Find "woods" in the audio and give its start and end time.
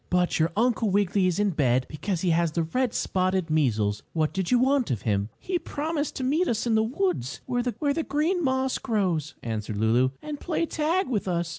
6.81-7.41